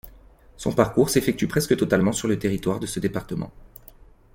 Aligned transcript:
Son 0.57 0.71
parcours 0.73 1.11
s'effectue 1.11 1.47
presque 1.47 1.77
totalement 1.77 2.11
sur 2.11 2.27
le 2.27 2.39
territoire 2.39 2.79
de 2.79 2.87
ce 2.87 2.99
département. 2.99 3.51